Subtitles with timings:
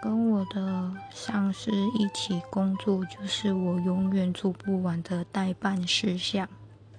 [0.00, 6.48] 跟我的上司一起工作，就是我永远做不完的代办事项。